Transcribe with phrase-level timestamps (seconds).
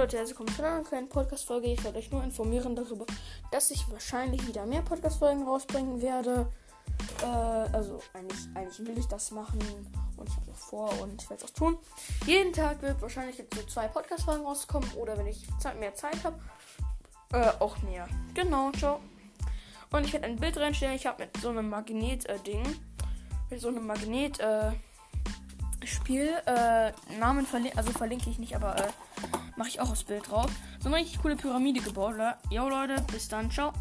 [0.00, 1.66] Leute, herzlich willkommen zu einer kleinen Podcast-Folge.
[1.66, 3.04] Ich werde euch nur informieren darüber,
[3.50, 6.50] dass ich wahrscheinlich wieder mehr Podcast-Folgen rausbringen werde.
[7.20, 9.58] Äh, also eigentlich, eigentlich will ich das machen
[10.16, 11.76] und ich habe das vor und ich werde es auch tun.
[12.24, 15.46] Jeden Tag wird wahrscheinlich jetzt so zwei Podcast-Folgen rauskommen oder wenn ich
[15.78, 16.40] mehr Zeit habe,
[17.34, 18.08] äh, auch mehr.
[18.32, 19.00] Genau, ciao.
[19.92, 20.94] Und ich werde ein Bild reinstellen.
[20.94, 22.62] Ich habe mit so einem Magnet-Ding,
[23.50, 24.70] mit so einem Magnet, äh,
[26.08, 28.88] äh, Namen verlinke, also verlinke ich nicht, aber, äh,
[29.60, 30.50] mache ich auch aufs Bild drauf.
[30.82, 32.14] So eine richtig coole Pyramide gebaut.
[32.48, 33.74] Jo Leute, bis dann, ciao.